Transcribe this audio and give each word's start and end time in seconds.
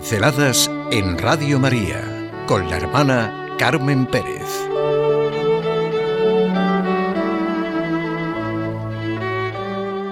Pinceladas 0.00 0.70
en 0.92 1.18
Radio 1.18 1.60
María 1.60 2.32
con 2.46 2.70
la 2.70 2.78
hermana 2.78 3.54
Carmen 3.58 4.06
Pérez. 4.06 4.48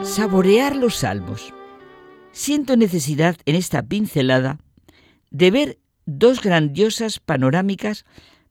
Saborear 0.03 0.77
los 0.77 0.96
salmos. 0.96 1.55
Siento 2.32 2.77
necesidad 2.77 3.37
en 3.46 3.55
esta 3.55 3.82
pincelada 3.82 4.59
de 5.30 5.51
ver 5.51 5.79
dos 6.05 6.43
grandiosas 6.43 7.18
panorámicas 7.18 8.05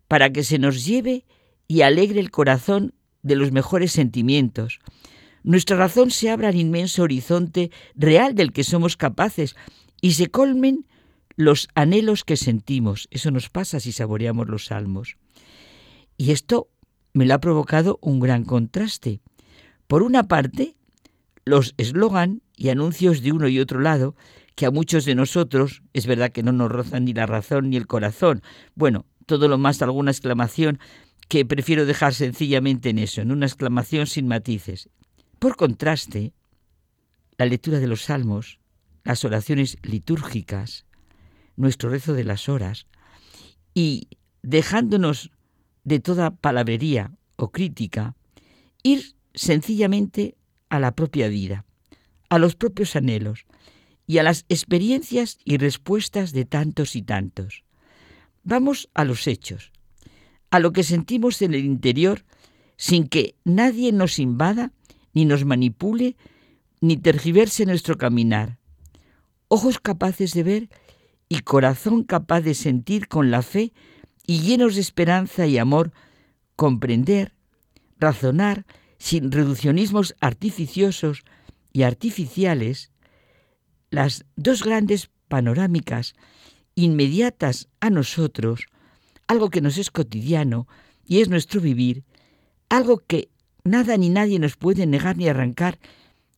para 0.07 0.31
que 0.31 0.43
se 0.43 0.57
nos 0.57 0.85
lleve 0.85 1.23
y 1.67 1.83
alegre 1.83 2.19
el 2.19 2.31
corazón 2.31 2.95
de 3.21 3.35
los 3.35 3.51
mejores 3.51 3.91
sentimientos. 3.91 4.79
Nuestra 5.43 5.77
razón 5.77 6.09
se 6.09 6.31
abra 6.31 6.47
al 6.47 6.55
inmenso 6.55 7.03
horizonte 7.03 7.69
real 7.93 8.33
del 8.33 8.51
que 8.51 8.63
somos 8.63 8.97
capaces 8.97 9.55
y 10.01 10.13
se 10.13 10.31
colmen 10.31 10.87
los 11.37 11.69
anhelos 11.75 12.25
que 12.25 12.35
sentimos. 12.35 13.07
Eso 13.11 13.31
nos 13.31 13.49
pasa 13.49 13.79
si 13.79 13.93
saboreamos 13.93 14.49
los 14.49 14.65
salmos. 14.65 15.15
Y 16.17 16.31
esto 16.31 16.67
me 17.13 17.25
lo 17.25 17.35
ha 17.35 17.39
provocado 17.39 17.99
un 18.01 18.19
gran 18.19 18.43
contraste. 18.43 19.21
Por 19.87 20.03
una 20.03 20.27
parte, 20.27 20.75
los 21.45 21.73
eslogan 21.77 22.41
y 22.55 22.69
anuncios 22.69 23.21
de 23.21 23.31
uno 23.31 23.47
y 23.47 23.59
otro 23.59 23.79
lado, 23.79 24.15
que 24.55 24.65
a 24.65 24.71
muchos 24.71 25.05
de 25.05 25.13
nosotros 25.13 25.83
es 25.93 26.07
verdad 26.07 26.31
que 26.31 26.41
no 26.41 26.51
nos 26.51 26.71
rozan 26.71 27.05
ni 27.05 27.13
la 27.13 27.27
razón 27.27 27.69
ni 27.69 27.77
el 27.77 27.85
corazón. 27.85 28.41
Bueno, 28.73 29.05
todo 29.27 29.47
lo 29.47 29.59
más 29.59 29.81
alguna 29.83 30.09
exclamación 30.09 30.79
que 31.27 31.45
prefiero 31.45 31.85
dejar 31.85 32.15
sencillamente 32.15 32.89
en 32.89 32.97
eso, 32.97 33.21
en 33.21 33.31
una 33.31 33.45
exclamación 33.45 34.07
sin 34.07 34.27
matices. 34.27 34.89
Por 35.37 35.55
contraste, 35.55 36.33
la 37.37 37.45
lectura 37.45 37.79
de 37.79 37.87
los 37.87 38.01
salmos, 38.01 38.59
las 39.03 39.23
oraciones 39.23 39.77
litúrgicas, 39.83 40.86
nuestro 41.57 41.89
rezo 41.89 42.13
de 42.13 42.23
las 42.23 42.47
horas, 42.47 42.87
y 43.73 44.07
dejándonos 44.41 45.31
de 45.83 45.99
toda 45.99 46.31
palabrería 46.31 47.11
o 47.35 47.51
crítica, 47.51 48.15
ir 48.83 49.15
sencillamente 49.33 50.35
a 50.69 50.79
la 50.79 50.95
propia 50.95 51.27
vida, 51.27 51.65
a 52.29 52.39
los 52.39 52.55
propios 52.55 52.95
anhelos 52.95 53.45
y 54.05 54.19
a 54.19 54.23
las 54.23 54.45
experiencias 54.49 55.37
y 55.43 55.57
respuestas 55.57 56.31
de 56.31 56.45
tantos 56.45 56.95
y 56.95 57.01
tantos. 57.01 57.63
Vamos 58.43 58.89
a 58.93 59.03
los 59.03 59.27
hechos, 59.27 59.71
a 60.49 60.59
lo 60.59 60.71
que 60.71 60.83
sentimos 60.83 61.41
en 61.41 61.53
el 61.53 61.65
interior 61.65 62.23
sin 62.77 63.07
que 63.07 63.35
nadie 63.43 63.91
nos 63.91 64.19
invada, 64.19 64.71
ni 65.13 65.25
nos 65.25 65.45
manipule, 65.45 66.15
ni 66.79 66.95
tergiverse 66.95 67.65
nuestro 67.65 67.97
caminar. 67.97 68.59
Ojos 69.47 69.79
capaces 69.79 70.33
de 70.33 70.43
ver 70.43 70.69
y 71.29 71.39
corazón 71.39 72.03
capaz 72.03 72.41
de 72.41 72.53
sentir 72.53 73.07
con 73.07 73.31
la 73.31 73.41
fe 73.41 73.73
y 74.25 74.41
llenos 74.41 74.75
de 74.75 74.81
esperanza 74.81 75.47
y 75.47 75.57
amor, 75.57 75.91
comprender, 76.55 77.33
razonar 77.99 78.65
sin 78.97 79.31
reduccionismos 79.31 80.15
artificiosos 80.19 81.23
y 81.71 81.83
artificiales, 81.83 82.91
las 83.89 84.25
dos 84.35 84.63
grandes 84.63 85.09
panorámicas 85.27 86.15
inmediatas 86.75 87.69
a 87.79 87.89
nosotros, 87.89 88.65
algo 89.27 89.49
que 89.49 89.61
nos 89.61 89.77
es 89.77 89.91
cotidiano 89.91 90.67
y 91.05 91.21
es 91.21 91.29
nuestro 91.29 91.61
vivir, 91.61 92.03
algo 92.69 92.99
que 92.99 93.29
nada 93.63 93.97
ni 93.97 94.09
nadie 94.09 94.39
nos 94.39 94.55
puede 94.55 94.85
negar 94.85 95.17
ni 95.17 95.27
arrancar 95.27 95.79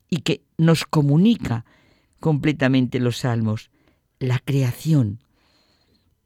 y 0.10 0.22
que 0.22 0.44
nos 0.58 0.86
comunica 0.86 1.66
completamente 2.20 3.00
los 3.00 3.18
salmos, 3.18 3.70
la 4.20 4.40
creación, 4.40 5.20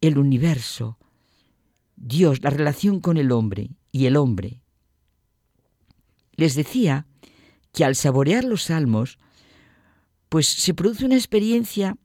el 0.02 0.17
universo, 0.17 0.97
Dios, 1.95 2.41
la 2.41 2.50
relación 2.50 3.00
con 3.00 3.17
el 3.17 3.31
hombre 3.31 3.69
y 3.91 4.07
el 4.07 4.17
hombre. 4.17 4.62
Les 6.35 6.56
decía 6.56 7.06
que 7.72 7.85
al 7.85 7.95
saborear 7.95 8.44
los 8.44 8.63
salmos, 8.63 9.19
pues 10.29 10.47
se 10.47 10.73
produce 10.73 11.06
una 11.06 11.16
experiencia, 11.16 11.95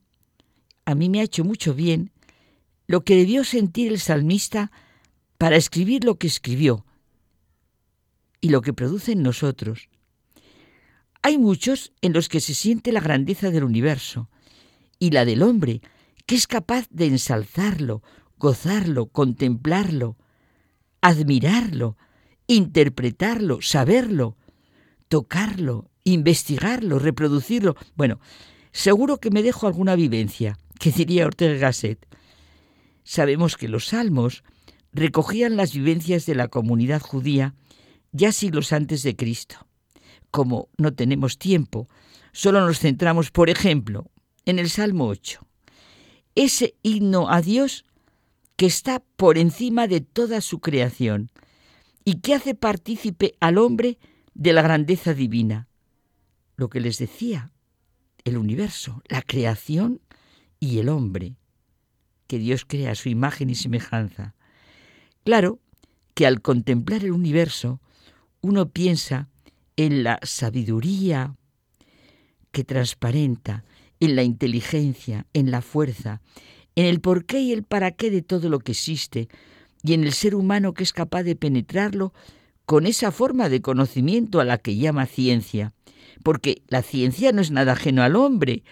a 0.85 0.95
mí 0.95 1.09
me 1.09 1.21
ha 1.21 1.25
hecho 1.25 1.45
mucho 1.45 1.75
bien, 1.75 2.13
lo 2.87 3.05
que 3.05 3.17
debió 3.17 3.45
sentir 3.45 3.91
el 3.91 3.99
salmista 3.99 4.71
para 5.39 5.57
escribir 5.57 6.05
lo 6.05 6.19
que 6.19 6.27
escribió 6.27 6.85
y 8.41 8.51
lo 8.51 8.61
que 8.61 8.73
produce 8.73 9.13
en 9.13 9.23
nosotros. 9.23 9.89
Hay 11.23 11.39
muchos 11.39 11.93
en 12.01 12.13
los 12.13 12.29
que 12.29 12.41
se 12.41 12.55
siente 12.55 12.93
la 12.93 13.01
grandeza 13.01 13.51
del 13.51 13.65
universo 13.65 14.29
y 14.99 15.11
la 15.11 15.25
del 15.25 15.43
hombre, 15.43 15.81
que 16.27 16.35
es 16.35 16.47
capaz 16.47 16.87
de 16.91 17.07
ensalzarlo, 17.07 18.03
gozarlo, 18.39 19.07
contemplarlo, 19.07 20.17
admirarlo, 21.01 21.97
interpretarlo, 22.47 23.61
saberlo, 23.63 24.37
tocarlo, 25.09 25.91
investigarlo, 26.05 26.99
reproducirlo. 26.99 27.77
Bueno, 27.97 28.21
seguro 28.73 29.19
que 29.19 29.31
me 29.31 29.43
dejo 29.43 29.67
alguna 29.67 29.95
vivencia, 29.95 30.59
que 30.79 30.91
diría 30.91 31.27
Ortega 31.27 31.59
Gasset. 31.59 32.07
Sabemos 33.05 33.57
que 33.57 33.69
los 33.69 33.87
salmos 33.87 34.45
recogían 34.93 35.57
las 35.57 35.73
vivencias 35.73 36.27
de 36.27 36.35
la 36.35 36.49
comunidad 36.49 37.01
judía 37.01 37.55
ya 38.13 38.33
siglos 38.33 38.73
antes 38.73 39.03
de 39.03 39.17
Cristo. 39.17 39.67
Como 40.31 40.69
no 40.77 40.93
tenemos 40.95 41.39
tiempo, 41.39 41.89
solo 42.33 42.65
nos 42.67 42.81
centramos, 42.81 43.31
por 43.31 43.51
ejemplo, 43.51 44.11
en 44.49 44.59
el 44.59 44.71
Salmo 44.71 45.07
8. 45.09 45.47
Ese 46.35 46.75
himno 46.83 47.31
a 47.31 47.43
Dios 47.43 47.85
que 48.57 48.65
está 48.65 49.01
por 49.17 49.37
encima 49.37 49.87
de 49.87 50.01
toda 50.01 50.41
su 50.41 50.61
creación 50.61 51.31
y 52.03 52.21
que 52.21 52.35
hace 52.35 52.55
partícipe 52.55 53.35
al 53.41 53.59
hombre 53.59 53.99
de 54.33 54.55
la 54.55 54.63
grandeza 54.63 55.13
divina. 55.13 55.69
Lo 56.57 56.71
que 56.71 56.81
les 56.81 56.97
decía, 56.97 57.53
el 58.25 58.39
universo, 58.39 59.03
la 59.09 59.21
creación 59.21 60.01
y 60.59 60.79
el 60.79 60.89
hombre 60.89 61.37
que 62.27 62.39
Dios 62.39 62.65
crea 62.65 62.93
a 62.93 62.95
su 62.95 63.11
imagen 63.11 63.51
y 63.51 63.55
semejanza. 63.55 64.35
Claro 65.25 65.59
que 66.15 66.27
al 66.27 66.41
contemplar 66.41 67.05
el 67.05 67.13
universo, 67.13 67.83
uno 68.41 68.71
piensa 68.71 69.29
en 69.77 70.05
la 70.05 70.19
sabiduría 70.23 71.37
que 72.51 72.65
transparenta, 72.65 73.63
en 74.01 74.17
la 74.17 74.23
inteligencia, 74.23 75.27
en 75.33 75.51
la 75.51 75.63
fuerza, 75.63 76.21
en 76.77 76.87
el 76.87 77.01
porqué 77.01 77.41
y 77.41 77.53
el 77.53 77.65
para 77.65 77.91
qué 77.91 78.11
de 78.11 78.23
todo 78.23 78.49
lo 78.49 78.61
que 78.61 78.73
existe, 78.73 79.29
y 79.83 79.95
en 79.95 80.05
el 80.05 80.13
ser 80.13 80.35
humano 80.35 80.75
que 80.75 80.83
es 80.83 80.93
capaz 80.93 81.23
de 81.23 81.37
penetrarlo 81.37 82.13
con 82.67 82.87
esa 82.87 83.13
forma 83.13 83.49
de 83.49 83.63
conocimiento 83.63 84.41
a 84.41 84.45
la 84.45 84.59
que 84.59 84.77
llama 84.77 85.07
ciencia. 85.07 85.73
Porque 86.23 86.63
la 86.69 86.83
ciencia 86.83 87.33
no 87.33 87.41
es 87.41 87.51
nada 87.51 87.73
ajeno 87.73 88.03
al 88.03 88.17
hombre, 88.17 88.63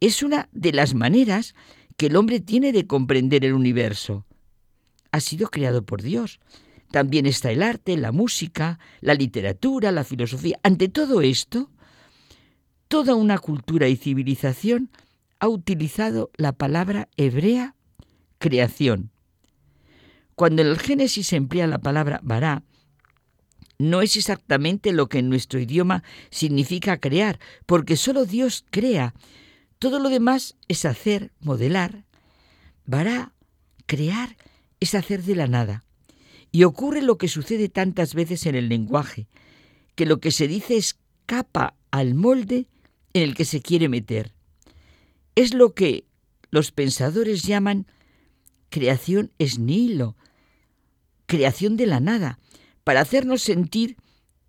es 0.00 0.22
una 0.22 0.48
de 0.52 0.72
las 0.72 0.94
maneras 0.94 1.54
que 1.96 2.06
el 2.06 2.16
hombre 2.16 2.40
tiene 2.40 2.72
de 2.72 2.86
comprender 2.86 3.44
el 3.44 3.52
universo. 3.52 4.24
Ha 5.10 5.20
sido 5.20 5.48
creado 5.48 5.84
por 5.84 6.02
Dios. 6.02 6.40
También 6.90 7.26
está 7.26 7.50
el 7.50 7.62
arte, 7.62 7.96
la 7.96 8.12
música, 8.12 8.78
la 9.00 9.14
literatura, 9.14 9.92
la 9.92 10.04
filosofía. 10.04 10.58
Ante 10.62 10.88
todo 10.88 11.22
esto, 11.22 11.70
toda 12.92 13.14
una 13.14 13.38
cultura 13.38 13.88
y 13.88 13.96
civilización 13.96 14.90
ha 15.38 15.48
utilizado 15.48 16.30
la 16.36 16.52
palabra 16.52 17.08
hebrea 17.16 17.74
creación. 18.36 19.10
Cuando 20.34 20.60
en 20.60 20.68
el 20.68 20.78
Génesis 20.78 21.28
se 21.28 21.36
emplea 21.36 21.66
la 21.66 21.78
palabra 21.78 22.20
bará, 22.22 22.64
no 23.78 24.02
es 24.02 24.14
exactamente 24.16 24.92
lo 24.92 25.08
que 25.08 25.20
en 25.20 25.30
nuestro 25.30 25.58
idioma 25.58 26.04
significa 26.28 27.00
crear, 27.00 27.40
porque 27.64 27.96
solo 27.96 28.26
Dios 28.26 28.66
crea, 28.68 29.14
todo 29.78 29.98
lo 29.98 30.10
demás 30.10 30.54
es 30.68 30.84
hacer, 30.84 31.32
modelar. 31.40 32.04
Vará, 32.84 33.32
crear, 33.86 34.36
es 34.80 34.94
hacer 34.94 35.22
de 35.22 35.34
la 35.34 35.46
nada. 35.46 35.82
Y 36.50 36.64
ocurre 36.64 37.00
lo 37.00 37.16
que 37.16 37.28
sucede 37.28 37.70
tantas 37.70 38.12
veces 38.12 38.44
en 38.44 38.54
el 38.54 38.68
lenguaje, 38.68 39.28
que 39.94 40.04
lo 40.04 40.20
que 40.20 40.30
se 40.30 40.46
dice 40.46 40.76
escapa 40.76 41.74
al 41.90 42.14
molde 42.14 42.66
en 43.14 43.22
el 43.22 43.34
que 43.34 43.44
se 43.44 43.60
quiere 43.60 43.88
meter. 43.88 44.32
Es 45.34 45.54
lo 45.54 45.74
que 45.74 46.04
los 46.50 46.72
pensadores 46.72 47.42
llaman 47.42 47.86
creación 48.68 49.32
es 49.38 49.58
nihilo, 49.58 50.16
creación 51.26 51.76
de 51.76 51.86
la 51.86 52.00
nada, 52.00 52.38
para 52.84 53.00
hacernos 53.00 53.42
sentir 53.42 53.96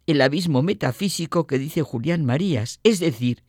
el 0.07 0.21
abismo 0.21 0.63
metafísico 0.63 1.47
que 1.47 1.59
dice 1.59 1.81
Julián 1.81 2.25
Marías, 2.25 2.79
es 2.83 2.99
decir, 2.99 3.43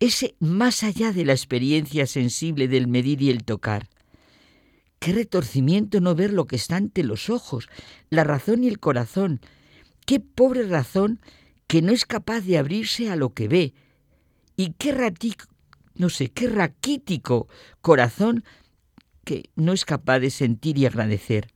ese 0.00 0.36
más 0.38 0.82
allá 0.84 1.12
de 1.12 1.24
la 1.24 1.32
experiencia 1.32 2.06
sensible 2.06 2.68
del 2.68 2.86
medir 2.86 3.22
y 3.22 3.30
el 3.30 3.44
tocar. 3.44 3.88
Qué 5.00 5.12
retorcimiento 5.12 6.00
no 6.00 6.14
ver 6.14 6.32
lo 6.32 6.46
que 6.46 6.56
está 6.56 6.76
ante 6.76 7.02
los 7.02 7.30
ojos, 7.30 7.68
la 8.10 8.24
razón 8.24 8.64
y 8.64 8.68
el 8.68 8.78
corazón. 8.78 9.40
Qué 10.06 10.20
pobre 10.20 10.64
razón 10.64 11.20
que 11.66 11.82
no 11.82 11.92
es 11.92 12.04
capaz 12.04 12.40
de 12.40 12.58
abrirse 12.58 13.10
a 13.10 13.16
lo 13.16 13.34
que 13.34 13.48
ve. 13.48 13.74
Y 14.58 14.74
qué 14.76 14.92
no 15.94 16.08
sé, 16.10 16.30
qué 16.30 16.48
raquítico 16.48 17.46
corazón 17.80 18.42
que 19.24 19.50
no 19.54 19.72
es 19.72 19.84
capaz 19.84 20.18
de 20.18 20.30
sentir 20.30 20.76
y 20.78 20.84
agradecer. 20.84 21.46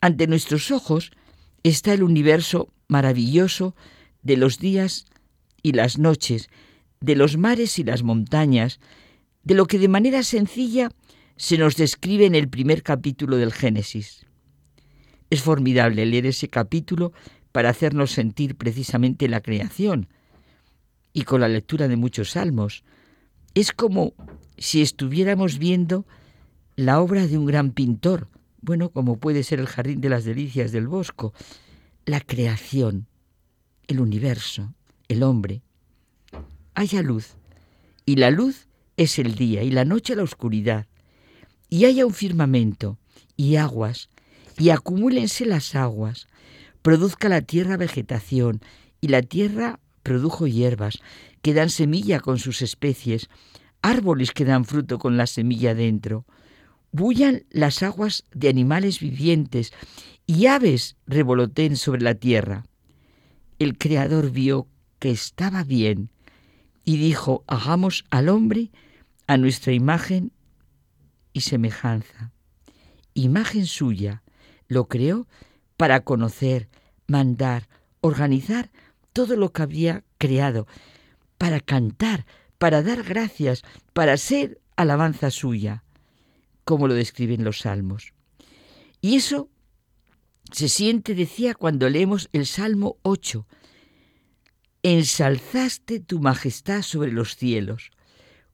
Ante 0.00 0.26
nuestros 0.26 0.72
ojos 0.72 1.12
está 1.62 1.94
el 1.94 2.02
universo 2.02 2.72
maravilloso 2.88 3.76
de 4.22 4.36
los 4.36 4.58
días 4.58 5.06
y 5.62 5.72
las 5.72 5.98
noches, 5.98 6.50
de 7.00 7.14
los 7.14 7.36
mares 7.36 7.78
y 7.78 7.84
las 7.84 8.02
montañas, 8.02 8.80
de 9.44 9.54
lo 9.54 9.66
que 9.66 9.78
de 9.78 9.88
manera 9.88 10.24
sencilla 10.24 10.90
se 11.36 11.56
nos 11.56 11.76
describe 11.76 12.26
en 12.26 12.34
el 12.34 12.48
primer 12.48 12.82
capítulo 12.82 13.36
del 13.36 13.52
Génesis. 13.52 14.26
Es 15.30 15.40
formidable 15.40 16.04
leer 16.04 16.26
ese 16.26 16.48
capítulo 16.48 17.12
para 17.52 17.70
hacernos 17.70 18.10
sentir 18.10 18.56
precisamente 18.56 19.28
la 19.28 19.40
creación. 19.40 20.08
Y 21.18 21.22
con 21.22 21.40
la 21.40 21.48
lectura 21.48 21.88
de 21.88 21.96
muchos 21.96 22.30
salmos, 22.30 22.84
es 23.52 23.72
como 23.72 24.14
si 24.56 24.82
estuviéramos 24.82 25.58
viendo 25.58 26.06
la 26.76 27.00
obra 27.00 27.26
de 27.26 27.36
un 27.36 27.44
gran 27.44 27.72
pintor, 27.72 28.28
bueno, 28.60 28.90
como 28.90 29.18
puede 29.18 29.42
ser 29.42 29.58
el 29.58 29.66
Jardín 29.66 30.00
de 30.00 30.10
las 30.10 30.22
Delicias 30.22 30.70
del 30.70 30.86
Bosco, 30.86 31.34
la 32.06 32.20
creación, 32.20 33.08
el 33.88 33.98
universo, 33.98 34.72
el 35.08 35.24
hombre. 35.24 35.62
Haya 36.74 37.02
luz, 37.02 37.34
y 38.06 38.14
la 38.14 38.30
luz 38.30 38.68
es 38.96 39.18
el 39.18 39.34
día, 39.34 39.64
y 39.64 39.72
la 39.72 39.84
noche 39.84 40.14
la 40.14 40.22
oscuridad, 40.22 40.86
y 41.68 41.86
haya 41.86 42.06
un 42.06 42.14
firmamento, 42.14 42.96
y 43.36 43.56
aguas, 43.56 44.08
y 44.56 44.70
acumúlense 44.70 45.46
las 45.46 45.74
aguas, 45.74 46.28
produzca 46.80 47.28
la 47.28 47.42
tierra 47.42 47.76
vegetación, 47.76 48.60
y 49.00 49.08
la 49.08 49.22
tierra 49.22 49.80
produjo 50.08 50.46
hierbas, 50.46 51.00
que 51.42 51.52
dan 51.52 51.68
semilla 51.68 52.20
con 52.20 52.38
sus 52.38 52.62
especies, 52.62 53.28
árboles 53.82 54.32
que 54.32 54.46
dan 54.46 54.64
fruto 54.64 54.98
con 54.98 55.18
la 55.18 55.26
semilla 55.26 55.74
dentro. 55.74 56.24
Bullan 56.92 57.44
las 57.50 57.82
aguas 57.82 58.24
de 58.32 58.48
animales 58.48 59.00
vivientes, 59.00 59.74
y 60.26 60.46
aves 60.46 60.96
revoloteen 61.06 61.76
sobre 61.76 62.00
la 62.00 62.14
tierra. 62.14 62.64
El 63.58 63.76
Creador 63.76 64.30
vio 64.30 64.66
que 64.98 65.10
estaba 65.10 65.62
bien, 65.62 66.08
y 66.86 66.96
dijo, 66.96 67.44
hagamos 67.46 68.06
al 68.08 68.30
hombre 68.30 68.70
a 69.26 69.36
nuestra 69.36 69.74
imagen 69.74 70.32
y 71.34 71.42
semejanza. 71.42 72.32
Imagen 73.12 73.66
suya, 73.66 74.22
lo 74.68 74.88
creó 74.88 75.26
para 75.76 76.00
conocer, 76.00 76.70
mandar, 77.06 77.68
organizar 78.00 78.70
todo 79.12 79.36
lo 79.36 79.52
que 79.52 79.62
había 79.62 80.04
creado, 80.18 80.66
para 81.38 81.60
cantar, 81.60 82.26
para 82.58 82.82
dar 82.82 83.02
gracias, 83.02 83.62
para 83.92 84.16
ser 84.16 84.60
alabanza 84.76 85.30
suya, 85.30 85.84
como 86.64 86.88
lo 86.88 86.94
describen 86.94 87.44
los 87.44 87.60
salmos. 87.60 88.12
Y 89.00 89.16
eso 89.16 89.48
se 90.52 90.68
siente, 90.68 91.14
decía, 91.14 91.54
cuando 91.54 91.88
leemos 91.88 92.28
el 92.32 92.46
Salmo 92.46 92.96
8. 93.02 93.46
Ensalzaste 94.82 96.00
tu 96.00 96.20
majestad 96.20 96.82
sobre 96.82 97.12
los 97.12 97.36
cielos. 97.36 97.90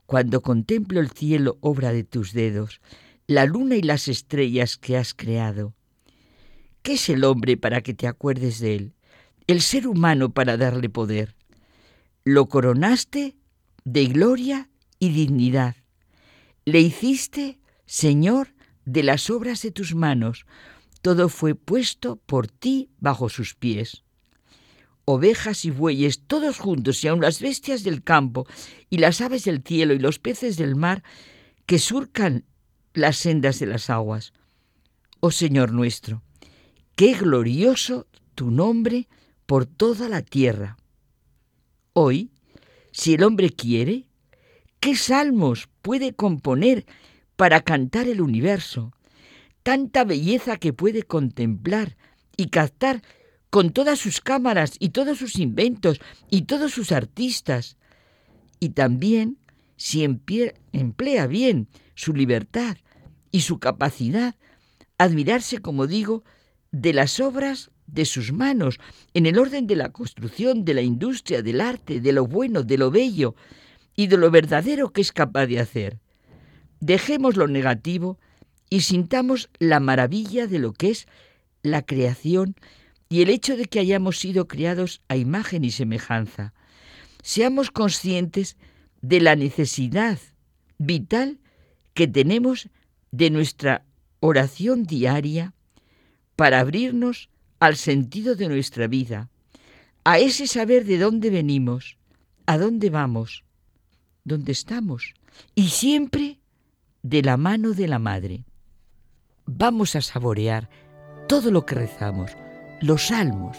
Cuando 0.06 0.42
contemplo 0.42 1.00
el 1.00 1.10
cielo, 1.10 1.56
obra 1.60 1.92
de 1.92 2.04
tus 2.04 2.32
dedos, 2.32 2.80
la 3.26 3.46
luna 3.46 3.76
y 3.76 3.82
las 3.82 4.08
estrellas 4.08 4.76
que 4.76 4.96
has 4.96 5.14
creado. 5.14 5.74
¿Qué 6.82 6.94
es 6.94 7.08
el 7.08 7.24
hombre 7.24 7.56
para 7.56 7.80
que 7.80 7.94
te 7.94 8.06
acuerdes 8.06 8.58
de 8.58 8.74
él? 8.74 8.92
El 9.46 9.60
ser 9.60 9.86
humano 9.86 10.30
para 10.30 10.56
darle 10.56 10.88
poder. 10.88 11.34
Lo 12.24 12.46
coronaste 12.48 13.36
de 13.84 14.06
gloria 14.06 14.70
y 14.98 15.10
dignidad. 15.10 15.76
Le 16.64 16.80
hiciste 16.80 17.58
Señor 17.84 18.54
de 18.86 19.02
las 19.02 19.28
obras 19.28 19.60
de 19.62 19.70
tus 19.70 19.94
manos. 19.94 20.46
Todo 21.02 21.28
fue 21.28 21.54
puesto 21.54 22.16
por 22.16 22.48
ti 22.48 22.88
bajo 22.98 23.28
sus 23.28 23.54
pies. 23.54 24.02
Ovejas 25.04 25.66
y 25.66 25.70
bueyes, 25.70 26.20
todos 26.26 26.58
juntos, 26.58 27.04
y 27.04 27.08
aun 27.08 27.20
las 27.20 27.42
bestias 27.42 27.82
del 27.82 28.02
campo, 28.02 28.46
y 28.88 28.96
las 28.96 29.20
aves 29.20 29.44
del 29.44 29.62
cielo, 29.62 29.92
y 29.92 29.98
los 29.98 30.18
peces 30.18 30.56
del 30.56 30.76
mar, 30.76 31.02
que 31.66 31.78
surcan 31.78 32.46
las 32.94 33.18
sendas 33.18 33.58
de 33.58 33.66
las 33.66 33.90
aguas. 33.90 34.32
Oh 35.20 35.30
Señor 35.30 35.72
nuestro, 35.72 36.22
Qué 36.96 37.12
glorioso 37.14 38.06
tu 38.34 38.50
nombre 38.50 39.08
por 39.46 39.66
toda 39.66 40.08
la 40.08 40.22
tierra. 40.22 40.76
Hoy, 41.92 42.30
si 42.92 43.14
el 43.14 43.22
hombre 43.22 43.50
quiere, 43.50 44.06
¿qué 44.80 44.96
salmos 44.96 45.68
puede 45.82 46.14
componer 46.14 46.86
para 47.36 47.60
cantar 47.60 48.08
el 48.08 48.20
universo? 48.20 48.92
Tanta 49.62 50.04
belleza 50.04 50.56
que 50.56 50.72
puede 50.72 51.02
contemplar 51.02 51.96
y 52.36 52.48
captar 52.48 53.02
con 53.50 53.70
todas 53.70 53.98
sus 53.98 54.20
cámaras 54.20 54.72
y 54.78 54.90
todos 54.90 55.18
sus 55.18 55.38
inventos 55.38 56.00
y 56.30 56.42
todos 56.42 56.72
sus 56.72 56.92
artistas. 56.92 57.76
Y 58.60 58.70
también, 58.70 59.38
si 59.76 60.04
emplea 60.04 61.26
bien 61.26 61.68
su 61.94 62.12
libertad 62.12 62.76
y 63.30 63.42
su 63.42 63.58
capacidad, 63.58 64.34
admirarse, 64.98 65.58
como 65.58 65.86
digo, 65.86 66.24
de 66.72 66.92
las 66.92 67.20
obras 67.20 67.70
de 67.86 68.04
sus 68.04 68.32
manos, 68.32 68.78
en 69.12 69.26
el 69.26 69.38
orden 69.38 69.66
de 69.66 69.76
la 69.76 69.90
construcción, 69.90 70.64
de 70.64 70.74
la 70.74 70.82
industria, 70.82 71.42
del 71.42 71.60
arte, 71.60 72.00
de 72.00 72.12
lo 72.12 72.26
bueno, 72.26 72.62
de 72.62 72.78
lo 72.78 72.90
bello 72.90 73.34
y 73.94 74.06
de 74.06 74.16
lo 74.16 74.30
verdadero 74.30 74.92
que 74.92 75.00
es 75.00 75.12
capaz 75.12 75.46
de 75.46 75.60
hacer. 75.60 75.98
Dejemos 76.80 77.36
lo 77.36 77.46
negativo 77.46 78.18
y 78.70 78.80
sintamos 78.80 79.50
la 79.58 79.80
maravilla 79.80 80.46
de 80.46 80.58
lo 80.58 80.72
que 80.72 80.90
es 80.90 81.06
la 81.62 81.82
creación 81.82 82.56
y 83.08 83.22
el 83.22 83.30
hecho 83.30 83.56
de 83.56 83.66
que 83.66 83.80
hayamos 83.80 84.18
sido 84.18 84.48
creados 84.48 85.00
a 85.08 85.16
imagen 85.16 85.64
y 85.64 85.70
semejanza. 85.70 86.52
Seamos 87.22 87.70
conscientes 87.70 88.56
de 89.00 89.20
la 89.20 89.36
necesidad 89.36 90.18
vital 90.78 91.38
que 91.94 92.08
tenemos 92.08 92.68
de 93.12 93.30
nuestra 93.30 93.84
oración 94.20 94.84
diaria, 94.84 95.54
para 96.36 96.60
abrirnos 96.60 97.28
al 97.64 97.76
sentido 97.76 98.36
de 98.36 98.46
nuestra 98.48 98.88
vida, 98.88 99.30
a 100.04 100.18
ese 100.18 100.46
saber 100.46 100.84
de 100.84 100.98
dónde 100.98 101.30
venimos, 101.30 101.96
a 102.44 102.58
dónde 102.58 102.90
vamos, 102.90 103.42
dónde 104.22 104.52
estamos, 104.52 105.14
y 105.54 105.68
siempre 105.68 106.40
de 107.02 107.22
la 107.22 107.38
mano 107.38 107.72
de 107.72 107.88
la 107.88 107.98
Madre. 107.98 108.44
Vamos 109.46 109.96
a 109.96 110.02
saborear 110.02 110.68
todo 111.26 111.50
lo 111.50 111.64
que 111.64 111.74
rezamos, 111.74 112.32
los 112.82 113.06
salmos. 113.06 113.56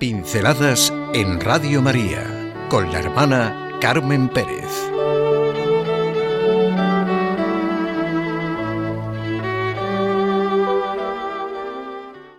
Pinceladas 0.00 0.92
en 1.14 1.40
Radio 1.40 1.80
María 1.80 2.24
con 2.68 2.90
la 2.90 2.98
hermana 2.98 3.78
Carmen 3.80 4.28
Pérez. 4.30 4.91